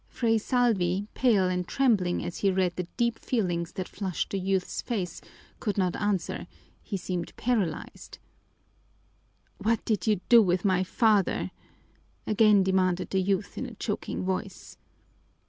Fray 0.07 0.39
Salvi, 0.39 1.07
pale 1.13 1.47
and 1.47 1.67
trembling 1.67 2.25
as 2.25 2.39
he 2.39 2.49
read 2.49 2.75
the 2.75 2.87
deep 2.97 3.19
feelings 3.19 3.73
that 3.73 3.87
flushed 3.87 4.31
the 4.31 4.39
youth's 4.39 4.81
face, 4.81 5.21
could 5.59 5.77
not 5.77 5.95
answer; 5.95 6.47
he 6.81 6.97
seemed 6.97 7.35
paralyzed. 7.35 8.17
"What 9.59 9.85
did 9.85 10.07
you 10.07 10.19
do 10.27 10.41
with 10.41 10.65
my 10.65 10.83
father?" 10.83 11.51
again 12.25 12.63
demanded 12.63 13.11
the 13.11 13.21
youth 13.21 13.59
in 13.59 13.67
a 13.67 13.75
choking 13.75 14.23
voice. 14.23 14.75